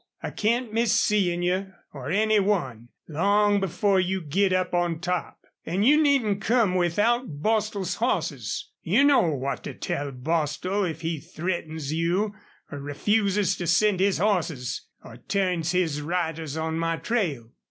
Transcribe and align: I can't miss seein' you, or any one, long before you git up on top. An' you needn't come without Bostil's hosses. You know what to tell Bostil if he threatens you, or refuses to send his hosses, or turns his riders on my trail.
I 0.23 0.31
can't 0.31 0.73
miss 0.73 0.91
seein' 0.93 1.43
you, 1.43 1.73
or 1.93 2.09
any 2.09 2.39
one, 2.39 2.89
long 3.07 3.59
before 3.59 3.99
you 3.99 4.19
git 4.19 4.51
up 4.51 4.73
on 4.73 4.99
top. 4.99 5.41
An' 5.63 5.83
you 5.83 6.01
needn't 6.01 6.41
come 6.41 6.73
without 6.73 7.43
Bostil's 7.43 7.97
hosses. 7.97 8.71
You 8.81 9.03
know 9.03 9.21
what 9.29 9.61
to 9.65 9.75
tell 9.75 10.09
Bostil 10.11 10.85
if 10.85 11.01
he 11.01 11.19
threatens 11.19 11.93
you, 11.93 12.33
or 12.71 12.79
refuses 12.79 13.55
to 13.57 13.67
send 13.67 13.99
his 13.99 14.17
hosses, 14.17 14.87
or 15.03 15.17
turns 15.17 15.71
his 15.71 16.01
riders 16.01 16.57
on 16.57 16.79
my 16.79 16.97
trail. 16.97 17.51